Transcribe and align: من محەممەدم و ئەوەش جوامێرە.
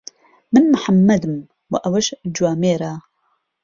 من 0.53 0.63
محەممەدم 0.75 1.33
و 1.69 1.73
ئەوەش 1.83 2.07
جوامێرە. 2.35 2.93